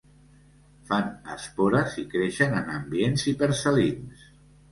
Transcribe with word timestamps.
Fan 0.91 1.11
espores 1.33 1.99
i 2.03 2.05
creixen 2.15 2.57
en 2.61 2.73
ambients 2.77 3.27
hipersalins. 3.33 4.27